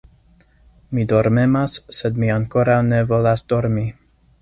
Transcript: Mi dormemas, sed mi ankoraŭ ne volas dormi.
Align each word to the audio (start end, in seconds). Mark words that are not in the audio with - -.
Mi 0.99 1.03
dormemas, 1.11 1.77
sed 1.99 2.19
mi 2.25 2.35
ankoraŭ 2.39 2.81
ne 2.91 3.07
volas 3.15 3.49
dormi. 3.55 3.87